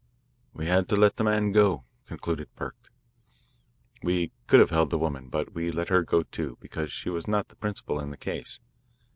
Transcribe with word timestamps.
"We 0.51 0.65
had 0.65 0.89
to 0.89 0.95
let 0.95 1.17
the 1.17 1.23
man 1.23 1.51
go," 1.51 1.83
concluded 2.07 2.49
Burke. 2.55 2.91
"We 4.01 4.31
could 4.47 4.59
have 4.59 4.71
held 4.71 4.89
the 4.89 4.97
woman, 4.97 5.29
but 5.29 5.53
we 5.53 5.69
let 5.69 5.89
her 5.89 6.01
go, 6.01 6.23
too, 6.23 6.57
because 6.59 6.91
she 6.91 7.11
was 7.11 7.27
not 7.27 7.49
the 7.49 7.55
principal 7.55 7.99
in 7.99 8.09
the 8.09 8.17
case. 8.17 8.59